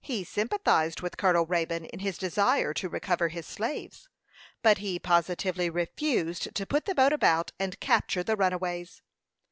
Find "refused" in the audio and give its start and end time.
5.70-6.52